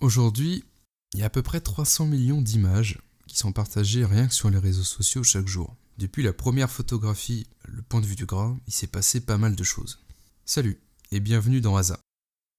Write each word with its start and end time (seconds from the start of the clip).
Aujourd'hui, 0.00 0.64
il 1.12 1.20
y 1.20 1.22
a 1.22 1.26
à 1.26 1.30
peu 1.30 1.42
près 1.42 1.60
300 1.60 2.06
millions 2.06 2.40
d'images 2.40 2.98
qui 3.26 3.36
sont 3.36 3.52
partagées 3.52 4.06
rien 4.06 4.26
que 4.26 4.34
sur 4.34 4.48
les 4.48 4.58
réseaux 4.58 4.82
sociaux 4.82 5.22
chaque 5.22 5.46
jour. 5.46 5.76
Depuis 5.98 6.22
la 6.22 6.32
première 6.32 6.70
photographie, 6.70 7.46
le 7.68 7.82
point 7.82 8.00
de 8.00 8.06
vue 8.06 8.16
du 8.16 8.24
gras, 8.24 8.56
il 8.66 8.72
s'est 8.72 8.86
passé 8.86 9.20
pas 9.20 9.36
mal 9.36 9.54
de 9.54 9.62
choses. 9.62 10.00
Salut 10.46 10.80
et 11.12 11.20
bienvenue 11.20 11.60
dans 11.60 11.76
Asa. 11.76 12.00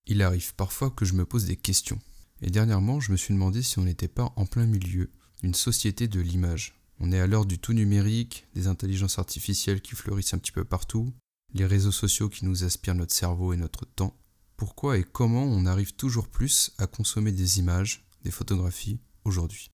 Il 0.05 0.21
arrive 0.21 0.53
parfois 0.53 0.91
que 0.91 1.03
je 1.03 1.15
me 1.15 1.25
pose 1.25 1.45
des 1.45 1.55
questions. 1.55 1.99
Et 2.43 2.51
dernièrement, 2.51 2.99
je 2.99 3.11
me 3.11 3.17
suis 3.17 3.33
demandé 3.33 3.63
si 3.63 3.79
on 3.79 3.85
n'était 3.85 4.07
pas 4.07 4.31
en 4.35 4.45
plein 4.45 4.67
milieu 4.67 5.09
d'une 5.41 5.55
société 5.55 6.07
de 6.07 6.19
l'image. 6.19 6.75
On 6.99 7.11
est 7.11 7.19
à 7.19 7.25
l'heure 7.25 7.47
du 7.47 7.57
tout 7.57 7.73
numérique, 7.73 8.45
des 8.53 8.67
intelligences 8.67 9.17
artificielles 9.17 9.81
qui 9.81 9.95
fleurissent 9.95 10.35
un 10.35 10.37
petit 10.37 10.51
peu 10.51 10.63
partout, 10.63 11.11
les 11.55 11.65
réseaux 11.65 11.91
sociaux 11.91 12.29
qui 12.29 12.45
nous 12.45 12.63
aspirent 12.63 12.93
notre 12.93 13.15
cerveau 13.15 13.51
et 13.51 13.57
notre 13.57 13.85
temps. 13.85 14.15
Pourquoi 14.61 14.99
et 14.99 15.03
comment 15.03 15.43
on 15.43 15.65
arrive 15.65 15.95
toujours 15.95 16.27
plus 16.27 16.69
à 16.77 16.85
consommer 16.85 17.31
des 17.31 17.57
images, 17.57 18.05
des 18.23 18.29
photographies 18.29 18.99
aujourd'hui 19.25 19.71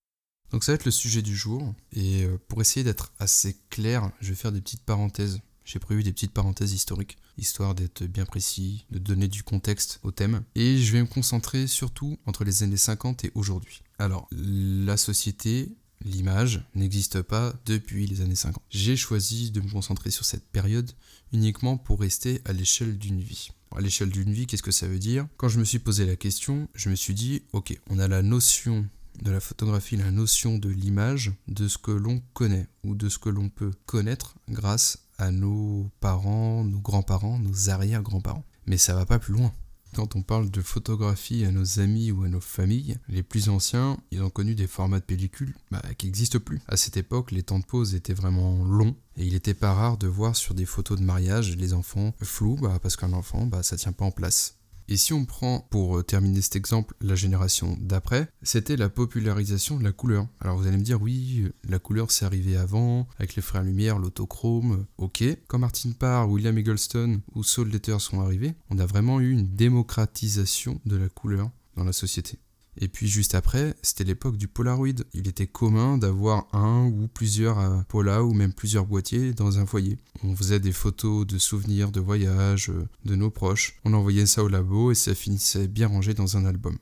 Donc 0.50 0.64
ça 0.64 0.72
va 0.72 0.76
être 0.76 0.86
le 0.86 0.90
sujet 0.90 1.20
du 1.20 1.36
jour, 1.36 1.74
et 1.92 2.24
euh, 2.24 2.38
pour 2.48 2.62
essayer 2.62 2.84
d'être 2.84 3.12
assez 3.18 3.58
clair, 3.68 4.10
je 4.22 4.30
vais 4.30 4.34
faire 4.34 4.50
des 4.50 4.62
petites 4.62 4.86
parenthèses. 4.86 5.42
J'ai 5.66 5.78
prévu 5.78 6.02
des 6.02 6.12
petites 6.14 6.32
parenthèses 6.32 6.72
historiques, 6.72 7.18
histoire 7.36 7.74
d'être 7.74 8.04
bien 8.04 8.24
précis, 8.24 8.86
de 8.90 8.98
donner 8.98 9.28
du 9.28 9.42
contexte 9.42 10.00
au 10.04 10.10
thème, 10.10 10.42
et 10.54 10.78
je 10.78 10.90
vais 10.90 11.02
me 11.02 11.06
concentrer 11.06 11.66
surtout 11.66 12.18
entre 12.24 12.44
les 12.44 12.62
années 12.62 12.78
50 12.78 13.26
et 13.26 13.32
aujourd'hui. 13.34 13.82
Alors, 13.98 14.26
la 14.32 14.96
société, 14.96 15.76
l'image 16.02 16.64
n'existe 16.74 17.20
pas 17.20 17.52
depuis 17.66 18.06
les 18.06 18.22
années 18.22 18.34
50. 18.34 18.62
J'ai 18.70 18.96
choisi 18.96 19.50
de 19.50 19.60
me 19.60 19.70
concentrer 19.70 20.10
sur 20.10 20.24
cette 20.24 20.48
période 20.48 20.90
uniquement 21.34 21.76
pour 21.76 22.00
rester 22.00 22.40
à 22.46 22.54
l'échelle 22.54 22.96
d'une 22.96 23.20
vie. 23.20 23.50
À 23.76 23.80
l'échelle 23.80 24.10
d'une 24.10 24.32
vie, 24.32 24.46
qu'est-ce 24.46 24.62
que 24.62 24.72
ça 24.72 24.88
veut 24.88 24.98
dire? 24.98 25.26
Quand 25.36 25.48
je 25.48 25.58
me 25.58 25.64
suis 25.64 25.78
posé 25.78 26.06
la 26.06 26.16
question, 26.16 26.68
je 26.74 26.90
me 26.90 26.94
suis 26.94 27.14
dit, 27.14 27.42
ok, 27.52 27.78
on 27.90 27.98
a 27.98 28.08
la 28.08 28.22
notion 28.22 28.86
de 29.22 29.30
la 29.30 29.40
photographie, 29.40 29.96
la 29.96 30.10
notion 30.10 30.58
de 30.58 30.68
l'image, 30.68 31.32
de 31.48 31.68
ce 31.68 31.78
que 31.78 31.90
l'on 31.90 32.22
connaît 32.34 32.66
ou 32.84 32.94
de 32.94 33.08
ce 33.08 33.18
que 33.18 33.28
l'on 33.28 33.48
peut 33.48 33.72
connaître 33.86 34.36
grâce 34.48 34.98
à 35.18 35.30
nos 35.30 35.90
parents, 36.00 36.64
nos 36.64 36.80
grands-parents, 36.80 37.38
nos 37.38 37.70
arrière-grands-parents. 37.70 38.44
Mais 38.66 38.78
ça 38.78 38.94
va 38.94 39.06
pas 39.06 39.18
plus 39.18 39.34
loin. 39.34 39.52
Quand 39.94 40.16
on 40.16 40.22
parle 40.22 40.50
de 40.50 40.60
photographie 40.60 41.44
à 41.44 41.50
nos 41.50 41.80
amis 41.80 42.10
ou 42.10 42.24
à 42.24 42.28
nos 42.28 42.40
familles, 42.40 42.98
les 43.08 43.22
plus 43.22 43.48
anciens, 43.48 43.98
ils 44.10 44.22
ont 44.22 44.30
connu 44.30 44.54
des 44.54 44.66
formats 44.66 45.00
de 45.00 45.04
pellicules 45.04 45.54
bah, 45.70 45.82
qui 45.96 46.06
n'existent 46.06 46.38
plus. 46.38 46.60
À 46.68 46.76
cette 46.76 46.96
époque, 46.96 47.32
les 47.32 47.42
temps 47.42 47.58
de 47.58 47.64
pause 47.64 47.94
étaient 47.94 48.14
vraiment 48.14 48.64
longs 48.64 48.96
et 49.16 49.26
il 49.26 49.32
n'était 49.32 49.54
pas 49.54 49.72
rare 49.72 49.96
de 49.96 50.06
voir 50.06 50.36
sur 50.36 50.54
des 50.54 50.66
photos 50.66 50.98
de 50.98 51.04
mariage 51.04 51.56
les 51.56 51.72
enfants 51.72 52.14
flous 52.22 52.56
bah, 52.56 52.78
parce 52.82 52.96
qu'un 52.96 53.12
enfant, 53.12 53.46
bah, 53.46 53.62
ça 53.62 53.76
tient 53.76 53.92
pas 53.92 54.04
en 54.04 54.10
place. 54.10 54.57
Et 54.90 54.96
si 54.96 55.12
on 55.12 55.26
prend, 55.26 55.66
pour 55.70 55.98
euh, 55.98 56.02
terminer 56.02 56.40
cet 56.40 56.56
exemple, 56.56 56.94
la 57.02 57.14
génération 57.14 57.76
d'après, 57.80 58.28
c'était 58.42 58.76
la 58.76 58.88
popularisation 58.88 59.76
de 59.76 59.84
la 59.84 59.92
couleur. 59.92 60.26
Alors 60.40 60.56
vous 60.56 60.66
allez 60.66 60.78
me 60.78 60.82
dire, 60.82 61.02
oui, 61.02 61.46
la 61.68 61.78
couleur 61.78 62.10
c'est 62.10 62.24
arrivé 62.24 62.56
avant, 62.56 63.06
avec 63.18 63.36
les 63.36 63.42
frères 63.42 63.62
Lumière, 63.62 63.98
l'autochrome, 63.98 64.86
ok. 64.96 65.24
Quand 65.46 65.58
Martin 65.58 65.92
Parr, 65.92 66.30
William 66.30 66.56
Eggleston 66.56 67.20
ou 67.34 67.44
Saul 67.44 67.68
Letter 67.68 67.98
sont 67.98 68.20
arrivés, 68.20 68.54
on 68.70 68.78
a 68.78 68.86
vraiment 68.86 69.20
eu 69.20 69.30
une 69.30 69.54
démocratisation 69.54 70.80
de 70.86 70.96
la 70.96 71.08
couleur 71.10 71.50
dans 71.76 71.84
la 71.84 71.92
société. 71.92 72.38
Et 72.80 72.88
puis 72.88 73.08
juste 73.08 73.34
après, 73.34 73.74
c'était 73.82 74.04
l'époque 74.04 74.36
du 74.36 74.46
Polaroid. 74.46 75.02
Il 75.12 75.26
était 75.26 75.48
commun 75.48 75.98
d'avoir 75.98 76.46
un 76.54 76.86
ou 76.86 77.08
plusieurs 77.08 77.58
euh, 77.58 77.80
Pola 77.88 78.22
ou 78.22 78.32
même 78.32 78.52
plusieurs 78.52 78.86
boîtiers 78.86 79.32
dans 79.32 79.58
un 79.58 79.66
foyer. 79.66 79.98
On 80.22 80.34
faisait 80.34 80.60
des 80.60 80.72
photos 80.72 81.26
de 81.26 81.38
souvenirs 81.38 81.90
de 81.90 82.00
voyage 82.00 82.70
euh, 82.70 82.88
de 83.04 83.16
nos 83.16 83.30
proches. 83.30 83.80
On 83.84 83.94
envoyait 83.94 84.26
ça 84.26 84.44
au 84.44 84.48
labo 84.48 84.92
et 84.92 84.94
ça 84.94 85.14
finissait 85.14 85.66
bien 85.66 85.88
rangé 85.88 86.14
dans 86.14 86.36
un 86.36 86.46
album. 86.46 86.78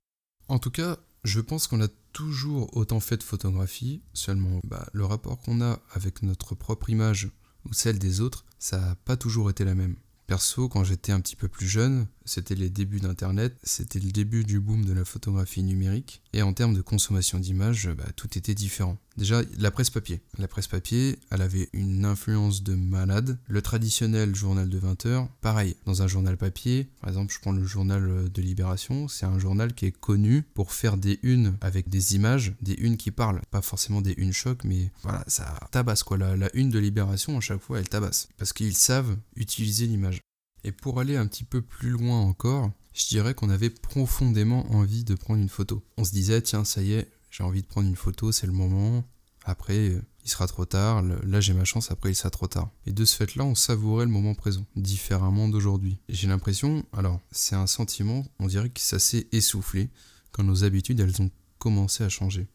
En 0.49 0.59
tout 0.59 0.71
cas, 0.71 0.99
je 1.25 1.41
pense 1.41 1.67
qu'on 1.67 1.81
a 1.81 1.89
toujours 2.13 2.77
autant 2.77 3.01
fait 3.01 3.17
de 3.17 3.23
photographies, 3.23 4.03
seulement 4.13 4.61
bah, 4.65 4.87
le 4.93 5.05
rapport 5.05 5.41
qu'on 5.41 5.61
a 5.61 5.81
avec 5.93 6.23
notre 6.23 6.55
propre 6.55 6.91
image 6.91 7.31
ou 7.65 7.73
celle 7.73 7.99
des 7.99 8.21
autres, 8.21 8.45
ça 8.59 8.79
n'a 8.79 8.95
pas 8.95 9.17
toujours 9.17 9.51
été 9.51 9.65
la 9.65 9.75
même. 9.75 9.97
Perso, 10.27 10.69
quand 10.69 10.83
j'étais 10.83 11.13
un 11.13 11.21
petit 11.21 11.37
peu 11.37 11.47
plus 11.47 11.69
jeune, 11.69 12.09
c'était 12.25 12.57
les 12.57 12.69
débuts 12.69 12.99
d'Internet, 12.99 13.57
c'était 13.63 14.01
le 14.01 14.11
début 14.11 14.43
du 14.43 14.59
boom 14.59 14.85
de 14.85 14.93
la 14.93 15.05
photographie 15.05 15.63
numérique, 15.63 16.21
et 16.33 16.43
en 16.43 16.53
termes 16.53 16.75
de 16.75 16.83
consommation 16.83 17.39
d'images, 17.39 17.89
bah, 17.97 18.11
tout 18.17 18.37
était 18.37 18.55
différent. 18.55 18.99
Déjà, 19.17 19.43
la 19.59 19.71
presse 19.71 19.91
papier. 19.91 20.21
La 20.39 20.49
presse 20.49 20.67
papier, 20.67 21.19
elle 21.31 21.43
avait 21.43 21.69
une 21.73 22.05
influence 22.05 22.63
de 22.63 22.75
malade. 22.75 23.39
Le 23.49 23.63
traditionnel 23.63 24.35
journal 24.35 24.69
de 24.69 24.79
20 24.79 25.07
heures, 25.07 25.29
pareil. 25.41 25.77
Dans 25.87 26.03
un 26.03 26.07
journal 26.07 26.37
papier, 26.37 26.89
par 27.01 27.09
exemple, 27.09 27.33
je 27.33 27.41
prends 27.41 27.53
le 27.53 27.65
journal 27.65 28.31
de 28.31 28.43
Libération, 28.43 29.09
c'est 29.09 29.27
un 29.27 29.39
journal 29.39 29.75
qui 29.75 29.87
est 29.87 29.93
connu 29.93 30.43
pour 30.43 30.73
faire 30.73 30.97
des 30.97 31.19
unes 31.23 31.57
avec 31.61 31.89
des 31.89 32.15
images, 32.15 32.55
des 32.61 32.75
unes 32.75 32.97
qui 32.97 33.11
parlent. 33.11 33.41
Pas 33.51 33.63
forcément 33.63 34.03
des 34.03 34.15
unes 34.19 34.33
choc, 34.33 34.65
mais 34.65 34.91
voilà, 35.03 35.25
ça 35.27 35.59
tabasse 35.71 36.03
quoi. 36.03 36.19
La, 36.19 36.37
la 36.37 36.55
une 36.55 36.71
de 36.71 36.79
Libération, 36.79 37.39
à 37.39 37.41
chaque 37.41 37.61
fois, 37.61 37.79
elle 37.79 37.89
tabasse. 37.89 38.29
Parce 38.37 38.53
qu'ils 38.53 38.77
savent 38.77 39.17
utiliser 39.35 39.87
l'image. 39.87 40.21
Et 40.65 40.73
pour 40.73 41.01
aller 41.01 41.17
un 41.17 41.27
petit 41.27 41.45
peu 41.45 41.63
plus 41.63 41.91
loin 41.91 42.21
encore, 42.21 42.73
je 42.93 43.07
dirais 43.09 43.35
qu'on 43.35 43.51
avait 43.51 43.71
profondément 43.71 44.73
envie 44.73 45.05
de 45.05 45.15
prendre 45.15 45.41
une 45.41 45.49
photo. 45.49 45.83
On 45.99 46.05
se 46.05 46.13
disait, 46.13 46.41
tiens, 46.41 46.65
ça 46.65 46.83
y 46.83 46.95
est, 46.95 47.09
j'ai 47.31 47.45
envie 47.45 47.63
de 47.63 47.67
prendre 47.67 47.89
une 47.89 47.97
photo, 47.97 48.33
c'est 48.33 48.47
le 48.47 48.53
moment. 48.53 49.05
Après, 49.45 50.03
il 50.25 50.31
sera 50.31 50.47
trop 50.47 50.65
tard. 50.65 51.03
Là, 51.03 51.41
j'ai 51.41 51.55
ma 51.55 51.65
chance, 51.65 51.91
après, 51.91 52.11
il 52.11 52.15
sera 52.15 52.31
trop 52.31 52.49
tard. 52.49 52.71
Et 52.85 52.93
de 52.93 53.05
ce 53.05 53.17
fait-là, 53.17 53.45
on 53.45 53.55
savourait 53.55 54.05
le 54.05 54.11
moment 54.11 54.35
présent, 54.35 54.67
différemment 54.75 55.49
d'aujourd'hui. 55.49 56.01
J'ai 56.09 56.27
l'impression, 56.27 56.85
alors, 56.93 57.21
c'est 57.31 57.55
un 57.55 57.67
sentiment, 57.69 58.25
on 58.41 58.47
dirait 58.47 58.71
que 58.71 58.81
ça 58.81 58.99
s'est 58.99 59.29
essoufflé 59.33 59.91
quand 60.33 60.43
nos 60.43 60.65
habitudes, 60.65 61.01
elles 61.01 61.23
ont 61.23 61.31
commencé 61.59 62.05
à 62.05 62.09
changer. 62.09 62.49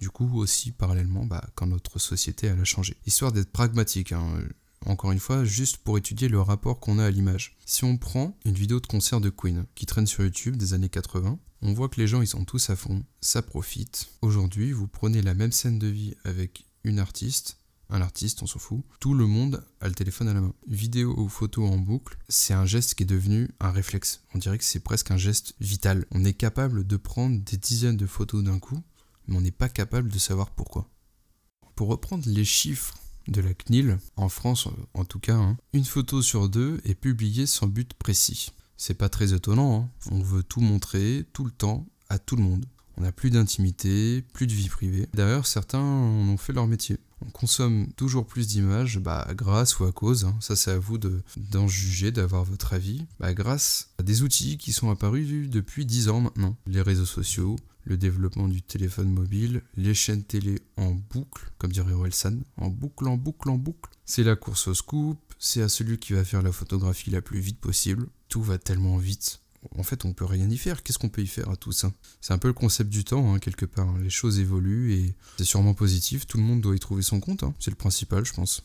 Du 0.00 0.10
coup, 0.10 0.28
aussi, 0.38 0.72
parallèlement, 0.72 1.24
bah, 1.24 1.48
quand 1.54 1.66
notre 1.66 2.00
société, 2.00 2.48
elle 2.48 2.60
a 2.60 2.64
changé. 2.64 2.96
Histoire 3.06 3.30
d'être 3.30 3.52
pragmatique, 3.52 4.10
hein, 4.10 4.42
encore 4.84 5.12
une 5.12 5.20
fois, 5.20 5.44
juste 5.44 5.76
pour 5.78 5.96
étudier 5.96 6.28
le 6.28 6.40
rapport 6.40 6.80
qu'on 6.80 6.98
a 6.98 7.06
à 7.06 7.10
l'image. 7.10 7.56
Si 7.64 7.84
on 7.84 7.96
prend 7.96 8.36
une 8.44 8.54
vidéo 8.54 8.80
de 8.80 8.86
concert 8.86 9.20
de 9.20 9.30
Queen 9.30 9.64
qui 9.76 9.86
traîne 9.86 10.08
sur 10.08 10.24
YouTube 10.24 10.56
des 10.56 10.74
années 10.74 10.88
80, 10.88 11.38
on 11.62 11.72
voit 11.72 11.88
que 11.88 12.00
les 12.00 12.06
gens 12.06 12.20
ils 12.20 12.26
sont 12.26 12.44
tous 12.44 12.70
à 12.70 12.76
fond, 12.76 13.04
ça 13.20 13.40
profite. 13.40 14.08
Aujourd'hui, 14.20 14.72
vous 14.72 14.88
prenez 14.88 15.22
la 15.22 15.34
même 15.34 15.52
scène 15.52 15.78
de 15.78 15.86
vie 15.86 16.14
avec 16.24 16.64
une 16.84 16.98
artiste, 16.98 17.56
un 17.88 18.00
artiste, 18.00 18.42
on 18.42 18.46
s'en 18.46 18.58
fout. 18.58 18.82
Tout 19.00 19.14
le 19.14 19.26
monde 19.26 19.64
a 19.80 19.88
le 19.88 19.94
téléphone 19.94 20.28
à 20.28 20.34
la 20.34 20.40
main. 20.40 20.54
Vidéo 20.66 21.14
ou 21.16 21.28
photo 21.28 21.66
en 21.66 21.76
boucle, 21.76 22.16
c'est 22.28 22.54
un 22.54 22.66
geste 22.66 22.94
qui 22.94 23.02
est 23.02 23.06
devenu 23.06 23.50
un 23.60 23.70
réflexe. 23.70 24.22
On 24.34 24.38
dirait 24.38 24.58
que 24.58 24.64
c'est 24.64 24.80
presque 24.80 25.10
un 25.10 25.16
geste 25.16 25.54
vital. 25.60 26.06
On 26.10 26.24
est 26.24 26.32
capable 26.32 26.86
de 26.86 26.96
prendre 26.96 27.38
des 27.38 27.56
dizaines 27.56 27.96
de 27.96 28.06
photos 28.06 28.42
d'un 28.42 28.58
coup, 28.58 28.82
mais 29.28 29.36
on 29.36 29.40
n'est 29.40 29.50
pas 29.50 29.68
capable 29.68 30.10
de 30.10 30.18
savoir 30.18 30.50
pourquoi. 30.50 30.88
Pour 31.76 31.88
reprendre 31.88 32.24
les 32.26 32.44
chiffres 32.44 32.94
de 33.28 33.40
la 33.40 33.54
CNIL, 33.54 33.98
en 34.16 34.28
France 34.28 34.68
en 34.94 35.04
tout 35.04 35.20
cas, 35.20 35.36
hein. 35.36 35.56
une 35.72 35.84
photo 35.84 36.22
sur 36.22 36.48
deux 36.48 36.80
est 36.84 36.94
publiée 36.94 37.46
sans 37.46 37.66
but 37.66 37.94
précis. 37.94 38.52
C'est 38.76 38.94
pas 38.94 39.08
très 39.08 39.32
étonnant, 39.32 39.82
hein. 39.82 39.88
on 40.10 40.20
veut 40.20 40.42
tout 40.42 40.60
montrer 40.60 41.24
tout 41.32 41.44
le 41.44 41.50
temps 41.50 41.86
à 42.08 42.18
tout 42.18 42.36
le 42.36 42.42
monde. 42.42 42.66
On 42.96 43.02
n'a 43.02 43.12
plus 43.12 43.30
d'intimité, 43.30 44.22
plus 44.32 44.46
de 44.46 44.52
vie 44.52 44.68
privée. 44.68 45.08
D'ailleurs, 45.14 45.46
certains 45.46 45.80
en 45.80 46.28
ont 46.28 46.36
fait 46.36 46.52
leur 46.52 46.66
métier. 46.66 46.98
On 47.24 47.30
consomme 47.30 47.86
toujours 47.96 48.26
plus 48.26 48.48
d'images, 48.48 48.98
bah, 48.98 49.26
grâce 49.34 49.78
ou 49.78 49.84
à 49.84 49.92
cause, 49.92 50.24
hein. 50.24 50.36
ça 50.40 50.56
c'est 50.56 50.72
à 50.72 50.78
vous 50.78 50.98
d'en 50.98 51.68
juger, 51.68 52.10
d'avoir 52.10 52.44
votre 52.44 52.72
avis, 52.72 53.06
bah, 53.20 53.32
grâce 53.32 53.90
à 53.98 54.02
des 54.02 54.22
outils 54.22 54.58
qui 54.58 54.72
sont 54.72 54.90
apparus 54.90 55.48
depuis 55.48 55.86
10 55.86 56.08
ans 56.08 56.20
maintenant. 56.20 56.56
Les 56.66 56.82
réseaux 56.82 57.06
sociaux, 57.06 57.56
le 57.84 57.96
développement 57.96 58.48
du 58.48 58.60
téléphone 58.60 59.08
mobile, 59.08 59.62
les 59.76 59.94
chaînes 59.94 60.24
télé 60.24 60.60
en 60.76 60.90
boucle, 60.90 61.52
comme 61.58 61.72
dirait 61.72 61.92
Orelsan, 61.92 62.38
en 62.56 62.68
boucle, 62.68 63.06
en 63.06 63.16
boucle, 63.16 63.50
en 63.50 63.56
boucle. 63.56 63.90
C'est 64.04 64.24
la 64.24 64.36
course 64.36 64.66
au 64.66 64.74
scoop, 64.74 65.18
c'est 65.38 65.62
à 65.62 65.68
celui 65.68 65.98
qui 65.98 66.12
va 66.12 66.24
faire 66.24 66.42
la 66.42 66.52
photographie 66.52 67.10
la 67.10 67.22
plus 67.22 67.40
vite 67.40 67.60
possible. 67.60 68.08
Tout 68.32 68.42
va 68.42 68.56
tellement 68.56 68.96
vite. 68.96 69.42
En 69.76 69.82
fait, 69.82 70.06
on 70.06 70.14
peut 70.14 70.24
rien 70.24 70.48
y 70.48 70.56
faire. 70.56 70.82
Qu'est-ce 70.82 70.98
qu'on 70.98 71.10
peut 71.10 71.20
y 71.20 71.26
faire 71.26 71.50
à 71.50 71.56
tout 71.56 71.70
ça 71.70 71.92
C'est 72.22 72.32
un 72.32 72.38
peu 72.38 72.48
le 72.48 72.54
concept 72.54 72.88
du 72.88 73.04
temps, 73.04 73.34
hein, 73.34 73.38
quelque 73.38 73.66
part. 73.66 73.94
Les 73.98 74.08
choses 74.08 74.38
évoluent 74.38 74.94
et 74.94 75.14
c'est 75.36 75.44
sûrement 75.44 75.74
positif. 75.74 76.26
Tout 76.26 76.38
le 76.38 76.42
monde 76.42 76.62
doit 76.62 76.74
y 76.74 76.80
trouver 76.80 77.02
son 77.02 77.20
compte. 77.20 77.42
Hein. 77.42 77.54
C'est 77.58 77.70
le 77.70 77.76
principal, 77.76 78.24
je 78.24 78.32
pense. 78.32 78.62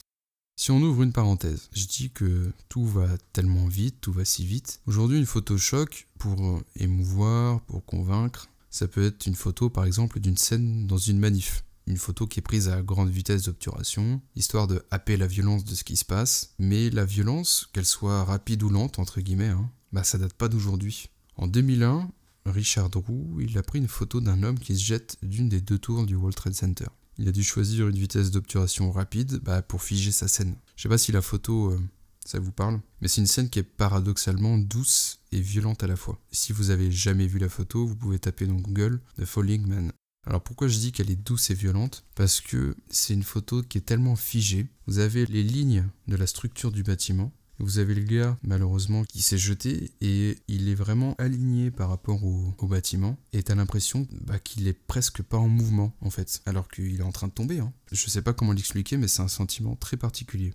Si 0.56 0.72
on 0.72 0.82
ouvre 0.82 1.04
une 1.04 1.12
parenthèse, 1.12 1.68
je 1.74 1.84
dis 1.84 2.12
que 2.12 2.50
tout 2.70 2.86
va 2.86 3.10
tellement 3.34 3.68
vite, 3.68 3.98
tout 4.00 4.14
va 4.14 4.24
si 4.24 4.46
vite. 4.46 4.80
Aujourd'hui, 4.86 5.18
une 5.18 5.26
photo 5.26 5.58
choc 5.58 6.08
pour 6.18 6.62
émouvoir, 6.78 7.60
pour 7.64 7.84
convaincre, 7.84 8.48
ça 8.70 8.88
peut 8.88 9.06
être 9.06 9.26
une 9.26 9.36
photo 9.36 9.70
par 9.70 9.84
exemple 9.84 10.22
d'une 10.22 10.38
scène 10.38 10.88
dans 10.88 10.98
une 10.98 11.20
manif. 11.20 11.66
Une 11.88 11.98
photo 11.98 12.28
qui 12.28 12.40
est 12.40 12.42
prise 12.42 12.68
à 12.68 12.82
grande 12.82 13.10
vitesse 13.10 13.44
d'obturation, 13.44 14.22
histoire 14.36 14.68
de 14.68 14.86
happer 14.92 15.16
la 15.16 15.26
violence 15.26 15.64
de 15.64 15.74
ce 15.74 15.86
qui 15.86 15.96
se 15.96 16.04
passe. 16.04 16.54
Mais 16.60 16.90
la 16.90 17.06
violence, 17.06 17.70
qu'elle 17.72 17.86
soit 17.86 18.26
rapide 18.26 18.62
ou 18.64 18.70
lente, 18.70 19.00
entre 19.00 19.22
guillemets, 19.22 19.48
hein, 19.48 19.72
bah 19.94 20.04
ça 20.04 20.18
date 20.18 20.34
pas 20.34 20.50
d'aujourd'hui. 20.50 21.10
En 21.38 21.48
2001, 21.48 22.12
Richard 22.46 22.90
Roux, 22.94 23.40
il 23.40 23.58
a 23.58 23.64
pris 23.64 23.80
une 23.80 23.88
photo 23.88 24.20
d'un 24.20 24.44
homme 24.44 24.60
qui 24.60 24.78
se 24.78 24.84
jette 24.84 25.18
d'une 25.24 25.48
des 25.48 25.62
deux 25.62 25.80
tours 25.80 26.06
du 26.06 26.16
World 26.16 26.36
Trade 26.36 26.54
Center. 26.54 26.88
Il 27.18 27.28
a 27.28 27.32
dû 27.32 27.44
choisir 27.44 27.88
une 27.88 27.98
vitesse 27.98 28.32
d'obturation 28.32 28.92
rapide 28.92 29.40
bah, 29.42 29.62
pour 29.62 29.82
figer 29.82 30.12
sa 30.12 30.28
scène. 30.28 30.56
Je 30.76 30.84
sais 30.84 30.90
pas 30.90 30.98
si 30.98 31.12
la 31.12 31.22
photo 31.22 31.72
euh, 31.72 31.80
Ça 32.26 32.40
vous 32.40 32.52
parle 32.52 32.80
Mais 33.02 33.08
c'est 33.08 33.22
une 33.22 33.28
scène 33.28 33.50
qui 33.50 33.60
est 33.60 33.64
paradoxalement 33.64 34.58
douce 34.58 35.20
et 35.32 35.40
violente 35.40 35.84
à 35.84 35.88
la 35.88 35.96
fois. 35.96 36.20
Si 36.32 36.52
vous 36.52 36.70
avez 36.70 36.92
jamais 36.92 37.28
vu 37.28 37.40
la 37.40 37.50
photo, 37.50 37.88
vous 37.88 37.96
pouvez 37.96 38.20
taper 38.20 38.46
dans 38.46 38.56
Google 38.56 39.00
The 39.18 39.26
Falling 39.26 39.66
Man. 39.66 39.92
Alors 40.28 40.42
pourquoi 40.42 40.68
je 40.68 40.78
dis 40.78 40.92
qu'elle 40.92 41.10
est 41.10 41.16
douce 41.16 41.52
et 41.52 41.54
violente? 41.54 42.04
Parce 42.14 42.42
que 42.42 42.76
c'est 42.90 43.14
une 43.14 43.24
photo 43.24 43.64
qui 43.64 43.78
est 43.78 43.82
tellement 43.82 44.18
figée. 44.18 44.68
Vous 44.86 45.00
avez 45.00 45.26
les 45.26 45.42
lignes 45.42 45.88
de 46.10 46.18
la 46.18 46.28
structure 46.28 46.74
du 46.74 46.84
bâtiment. 46.84 47.32
Vous 47.60 47.80
avez 47.80 47.96
le 47.96 48.04
gars, 48.04 48.38
malheureusement, 48.44 49.06
qui 49.06 49.22
s'est 49.22 49.38
jeté 49.38 49.90
et 50.02 50.38
il 50.50 50.68
est 50.68 50.76
vraiment 50.76 51.16
aligné 51.18 51.72
par 51.72 51.90
rapport 51.90 52.24
au, 52.26 52.54
bâtiment. 52.68 53.18
Et 53.32 53.42
t'as 53.42 53.56
l'impression 53.56 54.06
bah, 54.26 54.38
qu'il 54.38 54.68
est 54.68 54.74
presque 54.74 55.24
pas 55.24 55.38
en 55.38 55.48
mouvement, 55.48 55.96
en 56.02 56.10
fait, 56.10 56.42
alors 56.46 56.68
qu'il 56.68 57.00
est 57.00 57.04
en 57.04 57.14
train 57.14 57.28
de 57.28 57.34
tomber. 57.34 57.60
Hein. 57.60 57.72
Je 57.94 58.10
sais 58.10 58.22
pas 58.22 58.34
comment 58.34 58.52
l'expliquer, 58.52 58.98
mais 58.98 59.08
c'est 59.08 59.22
un 59.22 59.30
sentiment 59.30 59.78
très 59.78 59.96
particulier. 59.96 60.54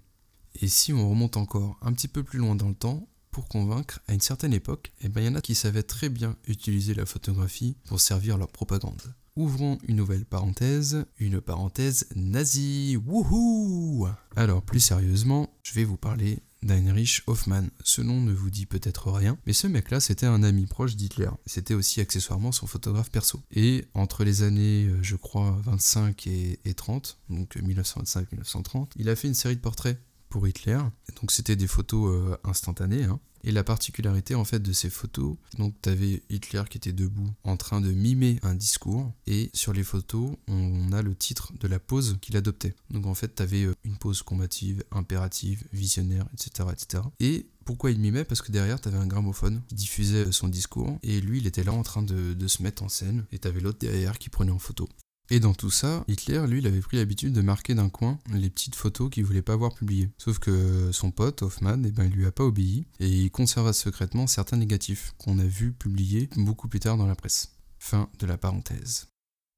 Et 0.61 0.69
si 0.69 0.93
on 0.93 1.09
remonte 1.09 1.39
encore 1.39 1.79
un 1.81 1.95
petit 1.95 2.09
peu 2.09 2.23
plus 2.23 2.39
loin 2.39 2.55
dans 2.55 2.69
le 2.69 2.75
temps, 2.75 3.09
pour 3.31 3.49
convaincre, 3.49 4.01
à 4.07 4.13
une 4.13 4.21
certaine 4.21 4.53
époque, 4.53 4.93
eh 5.01 5.09
ben, 5.09 5.23
il 5.23 5.25
y 5.25 5.29
en 5.31 5.35
a 5.35 5.41
qui 5.41 5.55
savaient 5.55 5.83
très 5.83 6.11
bien 6.11 6.37
utiliser 6.47 6.93
la 6.93 7.07
photographie 7.07 7.77
pour 7.87 7.99
servir 7.99 8.37
leur 8.37 8.53
propagande. 8.53 9.01
Ouvrons 9.35 9.79
une 9.89 9.97
nouvelle 9.97 10.27
parenthèse, 10.27 11.07
une 11.19 11.41
parenthèse 11.41 12.07
nazie, 12.15 12.99
wouhou 12.99 14.07
Alors 14.37 14.61
plus 14.61 14.81
sérieusement, 14.81 15.49
je 15.63 15.73
vais 15.73 15.85
vous 15.85 15.97
parler 15.97 16.41
d'Heinrich 16.63 17.23
Hoffmann. 17.27 17.71
Ce 17.83 18.03
nom 18.03 18.21
ne 18.21 18.35
vous 18.35 18.51
dit 18.51 18.67
peut-être 18.67 19.11
rien, 19.11 19.39
mais 19.47 19.55
ce 19.55 19.67
mec-là, 19.67 20.01
c'était 20.01 20.27
un 20.27 20.43
ami 20.43 20.67
proche 20.67 20.97
d'Hitler. 20.97 21.31
C'était 21.47 21.73
aussi 21.73 22.03
accessoirement 22.03 22.53
son 22.53 22.67
photographe 22.67 23.11
perso. 23.11 23.41
Et 23.51 23.87
entre 23.95 24.23
les 24.23 24.43
années, 24.43 24.85
euh, 24.85 24.99
je 25.03 25.17
crois, 25.17 25.59
25 25.65 26.27
et, 26.27 26.75
30, 26.77 27.19
donc 27.31 27.57
1925-1930, 27.57 28.91
il 28.97 29.09
a 29.09 29.17
fait 29.17 29.29
une 29.29 29.35
série 29.35 29.57
de 29.57 29.63
portraits 29.63 29.99
pour 30.29 30.47
Hitler. 30.47 30.79
Donc 31.21 31.33
c'était 31.33 31.57
des 31.57 31.67
photos 31.67 32.15
euh, 32.15 32.37
instantanées. 32.45 33.05
Hein. 33.05 33.19
Et 33.45 33.53
la 33.53 33.65
particularité 33.65 34.35
en 34.35 34.45
fait 34.45 34.61
de 34.61 34.73
ces 34.73 34.91
photos, 34.91 35.37
donc 35.59 35.75
tu 35.83 36.23
Hitler 36.31 36.63
qui 36.71 36.79
était 36.79 36.93
debout 36.93 37.29
en 37.45 37.57
train 37.57 37.81
de 37.81 37.91
mimer 37.91 38.39
un 38.43 38.55
discours 38.55 39.13
et 39.27 39.51
sur 39.53 39.73
les 39.73 39.83
photos 39.83 40.31
on 40.49 40.93
a 40.93 41.03
le 41.03 41.15
titre 41.15 41.53
de 41.59 41.69
la 41.69 41.79
pose 41.79 42.19
qu'il 42.21 42.37
adoptait. 42.37 42.75
Donc 42.91 43.07
en 43.07 43.15
fait 43.15 43.35
tu 43.35 43.43
euh, 43.43 43.75
une 43.85 43.97
pose 43.97 44.23
combative, 44.23 44.85
impérative, 44.91 45.65
visionnaire, 45.73 46.27
etc. 46.35 46.69
etc. 46.73 47.03
Et 47.21 47.47
pourquoi 47.65 47.91
il 47.91 47.99
mimait? 47.99 48.25
Parce 48.25 48.43
que 48.43 48.51
derrière, 48.53 48.81
tu 48.81 48.89
avais 48.89 48.99
un 48.99 49.07
gramophone 49.07 49.63
qui 49.69 49.75
diffusait 49.77 50.33
son 50.33 50.49
discours, 50.49 50.99
et 51.03 51.21
lui, 51.21 51.39
il 51.39 51.47
était 51.47 51.63
là 51.63 51.73
en 51.73 51.83
train 51.83 52.03
de, 52.03 52.35
de 52.35 52.49
se 52.49 52.63
mettre 52.63 52.83
en 52.83 52.89
scène, 52.89 53.25
et 53.31 53.39
tu 53.39 53.47
avais 53.47 53.61
l'autre 53.61 53.79
derrière 53.79 54.19
qui 54.19 54.29
prenait 54.29 54.51
en 54.51 54.59
photo. 54.59 54.89
Et 55.33 55.41
dans 55.41 55.55
tout 55.55 55.71
ça, 55.71 56.05
Hitler, 56.09 56.45
lui, 56.47 56.59
il 56.59 56.67
avait 56.67 56.83
pris 56.83 56.99
l'habitude 56.99 57.33
de 57.33 57.41
marquer 57.41 57.75
d'un 57.75 57.89
coin 57.89 58.19
les 58.35 58.51
petites 58.51 58.75
photos 58.75 59.09
qu'il 59.09 59.25
voulait 59.25 59.41
pas 59.41 59.57
voir 59.57 59.75
publiées. 59.75 60.11
Sauf 60.19 60.39
que 60.39 60.93
son 60.93 61.11
pote, 61.11 61.41
Hoffman, 61.41 61.83
eh 61.87 61.91
ben, 61.91 62.05
il 62.05 62.11
lui 62.11 62.27
a 62.27 62.31
pas 62.31 62.45
obéi, 62.45 62.85
et 63.01 63.09
il 63.09 63.31
conserva 63.31 63.73
secrètement 63.73 64.27
certains 64.27 64.59
négatifs 64.59 65.15
qu'on 65.17 65.39
a 65.39 65.45
vus 65.45 65.73
publiés 65.73 66.29
beaucoup 66.37 66.69
plus 66.69 66.81
tard 66.81 66.99
dans 66.99 67.07
la 67.07 67.15
presse. 67.15 67.57
Fin 67.79 68.11
de 68.19 68.27
la 68.27 68.37
parenthèse. 68.37 69.07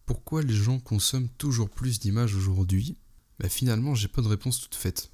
Pourquoi 0.07 0.43
les 0.43 0.55
gens 0.55 0.79
consomment 0.79 1.29
toujours 1.39 1.69
plus 1.69 1.99
d'images 1.99 2.37
aujourd'hui? 2.37 2.97
Bah 3.41 3.49
finalement, 3.49 3.97
j'ai 3.97 4.07
pas 4.07 4.23
de 4.23 4.29
réponse 4.29 4.61
toute 4.61 4.77
faite. 4.77 5.11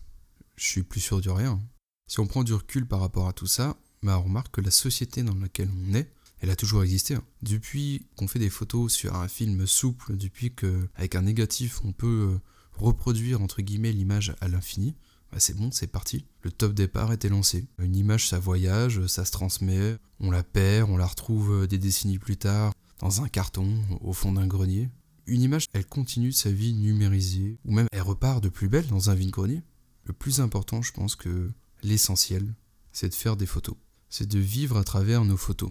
Je 0.56 0.66
suis 0.66 0.82
plus 0.82 1.00
sûr 1.00 1.22
de 1.22 1.30
rien. 1.30 1.58
Si 2.06 2.20
on 2.20 2.26
prend 2.26 2.44
du 2.44 2.52
recul 2.52 2.86
par 2.86 3.00
rapport 3.00 3.28
à 3.28 3.32
tout 3.32 3.46
ça, 3.46 3.78
bah 4.02 4.18
on 4.18 4.24
remarque 4.24 4.56
que 4.56 4.60
la 4.60 4.70
société 4.70 5.22
dans 5.22 5.36
laquelle 5.36 5.70
on 5.74 5.94
est 5.94 6.12
elle 6.40 6.50
a 6.50 6.56
toujours 6.56 6.82
existé. 6.82 7.14
Hein. 7.14 7.24
Depuis 7.42 8.06
qu'on 8.16 8.28
fait 8.28 8.38
des 8.38 8.50
photos 8.50 8.92
sur 8.92 9.16
un 9.16 9.28
film 9.28 9.66
souple, 9.66 10.16
depuis 10.16 10.54
qu'avec 10.54 11.14
un 11.14 11.22
négatif 11.22 11.80
on 11.84 11.92
peut 11.92 12.30
euh, 12.32 12.40
reproduire 12.72 13.40
entre 13.40 13.62
guillemets 13.62 13.92
l'image 13.92 14.34
à 14.40 14.48
l'infini, 14.48 14.94
bah 15.32 15.38
c'est 15.38 15.56
bon, 15.56 15.70
c'est 15.70 15.86
parti. 15.86 16.24
Le 16.42 16.50
top 16.50 16.74
départ 16.74 17.12
était 17.12 17.28
lancé. 17.28 17.68
Une 17.78 17.94
image, 17.94 18.28
ça 18.28 18.38
voyage, 18.38 19.06
ça 19.06 19.24
se 19.24 19.30
transmet, 19.30 19.96
on 20.18 20.30
la 20.30 20.42
perd, 20.42 20.90
on 20.90 20.96
la 20.96 21.06
retrouve 21.06 21.62
euh, 21.62 21.66
des 21.66 21.78
décennies 21.78 22.18
plus 22.18 22.36
tard 22.36 22.72
dans 22.98 23.22
un 23.22 23.28
carton, 23.28 23.82
au 24.00 24.12
fond 24.12 24.32
d'un 24.32 24.46
grenier. 24.46 24.90
Une 25.26 25.42
image, 25.42 25.66
elle 25.72 25.86
continue 25.86 26.32
sa 26.32 26.50
vie 26.50 26.74
numérisée, 26.74 27.58
ou 27.64 27.72
même 27.72 27.86
elle 27.92 28.02
repart 28.02 28.42
de 28.42 28.48
plus 28.48 28.68
belle 28.68 28.86
dans 28.88 29.10
un 29.10 29.14
vide-grenier. 29.14 29.62
Le 30.04 30.12
plus 30.12 30.40
important, 30.40 30.82
je 30.82 30.92
pense 30.92 31.16
que 31.16 31.50
l'essentiel, 31.82 32.54
c'est 32.92 33.08
de 33.08 33.14
faire 33.14 33.36
des 33.36 33.46
photos. 33.46 33.76
C'est 34.08 34.26
de 34.26 34.38
vivre 34.38 34.76
à 34.76 34.84
travers 34.84 35.24
nos 35.24 35.36
photos. 35.36 35.70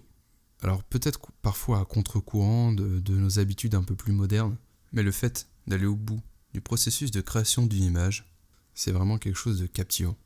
Alors 0.62 0.82
peut-être 0.82 1.20
parfois 1.42 1.80
à 1.80 1.84
contre-courant 1.84 2.72
de, 2.72 3.14
nos 3.14 3.38
habitudes 3.38 3.74
un 3.74 3.82
peu 3.82 3.94
plus 3.94 4.12
modernes, 4.12 4.56
mais 4.92 5.02
le 5.02 5.12
fait 5.12 5.48
d'aller 5.66 5.86
au 5.86 5.96
bout 5.96 6.20
du 6.52 6.60
processus 6.60 7.10
de 7.10 7.20
création 7.20 7.66
d'une 7.66 7.84
image, 7.84 8.30
c'est 8.74 8.92
vraiment 8.92 9.18
quelque 9.18 9.36
chose 9.36 9.60
de 9.60 9.66
captivant. 9.66 10.16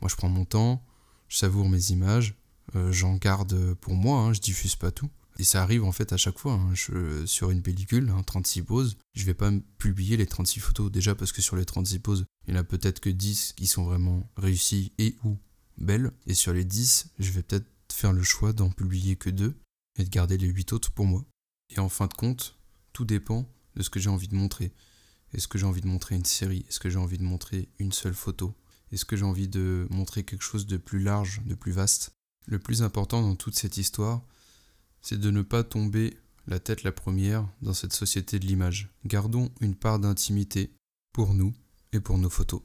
Moi 0.00 0.08
je 0.08 0.16
prends 0.16 0.28
mon 0.28 0.44
temps, 0.44 0.82
je 1.28 1.38
savoure 1.38 1.68
mes 1.68 1.90
images, 1.90 2.34
euh, 2.74 2.92
j'en 2.92 3.16
garde 3.16 3.74
pour 3.74 3.94
moi, 3.94 4.20
hein, 4.20 4.32
je 4.32 4.40
diffuse 4.40 4.76
pas 4.76 4.90
tout. 4.90 5.10
Et 5.38 5.44
ça 5.44 5.62
arrive 5.62 5.84
en 5.84 5.92
fait 5.92 6.12
à 6.12 6.16
chaque 6.16 6.38
fois. 6.38 6.54
Hein. 6.54 6.74
sur 7.26 7.50
une 7.50 7.62
pellicule, 7.62 8.12
36 8.26 8.60
hein, 8.60 8.64
poses, 8.64 8.96
je 9.14 9.24
vais 9.24 9.34
pas 9.34 9.50
publier 9.78 10.16
les 10.16 10.26
36 10.26 10.60
photos. 10.60 10.90
Déjà 10.90 11.14
parce 11.14 11.32
que 11.32 11.40
sur 11.40 11.56
les 11.56 11.64
36 11.64 11.98
poses, 12.00 12.26
il 12.46 12.54
y 12.54 12.56
en 12.56 12.60
a 12.60 12.64
peut-être 12.64 13.00
que 13.00 13.08
10 13.08 13.54
qui 13.54 13.66
sont 13.66 13.84
vraiment 13.84 14.28
réussies 14.36 14.92
et 14.98 15.16
ou 15.24 15.38
belles. 15.78 16.12
Et 16.26 16.34
sur 16.34 16.52
les 16.52 16.64
10, 16.64 17.12
je 17.18 17.30
vais 17.30 17.42
peut-être 17.42 17.66
faire 17.90 18.12
le 18.12 18.22
choix 18.22 18.52
d'en 18.52 18.70
publier 18.70 19.16
que 19.16 19.30
2 19.30 19.54
et 19.98 20.04
de 20.04 20.08
garder 20.08 20.38
les 20.38 20.48
huit 20.48 20.72
autres 20.72 20.90
pour 20.92 21.06
moi. 21.06 21.24
Et 21.70 21.78
en 21.78 21.88
fin 21.88 22.06
de 22.06 22.14
compte, 22.14 22.58
tout 22.92 23.04
dépend 23.04 23.48
de 23.76 23.82
ce 23.82 23.90
que 23.90 24.00
j'ai 24.00 24.10
envie 24.10 24.28
de 24.28 24.34
montrer. 24.34 24.72
Est-ce 25.32 25.48
que 25.48 25.58
j'ai 25.58 25.66
envie 25.66 25.80
de 25.80 25.86
montrer 25.86 26.14
une 26.14 26.24
série? 26.24 26.64
Est-ce 26.68 26.80
que 26.80 26.90
j'ai 26.90 26.98
envie 26.98 27.18
de 27.18 27.22
montrer 27.22 27.68
une 27.78 27.92
seule 27.92 28.14
photo? 28.14 28.54
Est-ce 28.90 29.04
que 29.04 29.16
j'ai 29.16 29.24
envie 29.24 29.48
de 29.48 29.86
montrer 29.90 30.24
quelque 30.24 30.42
chose 30.42 30.66
de 30.66 30.76
plus 30.76 30.98
large, 30.98 31.40
de 31.46 31.54
plus 31.54 31.72
vaste? 31.72 32.10
Le 32.46 32.58
plus 32.58 32.82
important 32.82 33.22
dans 33.22 33.36
toute 33.36 33.56
cette 33.56 33.78
histoire, 33.78 34.22
c'est 35.00 35.18
de 35.18 35.30
ne 35.30 35.42
pas 35.42 35.64
tomber 35.64 36.18
la 36.46 36.58
tête 36.58 36.82
la 36.82 36.92
première 36.92 37.48
dans 37.62 37.72
cette 37.72 37.92
société 37.92 38.38
de 38.38 38.46
l'image. 38.46 38.90
Gardons 39.06 39.50
une 39.60 39.74
part 39.74 39.98
d'intimité 39.98 40.74
pour 41.12 41.34
nous 41.34 41.54
et 41.92 42.00
pour 42.00 42.18
nos 42.18 42.30
photos. 42.30 42.62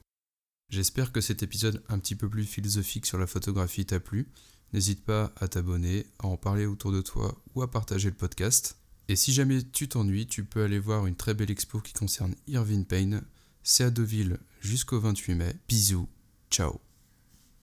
J'espère 0.69 1.13
que 1.13 1.21
cet 1.21 1.43
épisode 1.43 1.81
un 1.87 1.99
petit 1.99 2.15
peu 2.15 2.29
plus 2.29 2.45
philosophique 2.45 3.05
sur 3.05 3.17
la 3.17 3.27
photographie 3.27 3.85
t'a 3.85 3.99
plu. 3.99 4.27
N'hésite 4.73 5.03
pas 5.05 5.33
à 5.37 5.47
t'abonner, 5.47 6.05
à 6.19 6.27
en 6.27 6.37
parler 6.37 6.65
autour 6.65 6.91
de 6.91 7.01
toi 7.01 7.35
ou 7.55 7.61
à 7.61 7.71
partager 7.71 8.09
le 8.09 8.15
podcast. 8.15 8.77
Et 9.07 9.15
si 9.15 9.31
jamais 9.31 9.61
tu 9.63 9.87
t'ennuies, 9.87 10.27
tu 10.27 10.43
peux 10.43 10.63
aller 10.63 10.79
voir 10.79 11.07
une 11.07 11.15
très 11.15 11.33
belle 11.33 11.51
expo 11.51 11.79
qui 11.79 11.93
concerne 11.93 12.35
Irving 12.47 12.85
Payne. 12.85 13.21
C'est 13.63 13.85
à 13.85 13.89
Deauville 13.89 14.39
jusqu'au 14.61 14.99
28 14.99 15.35
mai. 15.35 15.55
Bisous, 15.67 16.09
ciao 16.51 16.86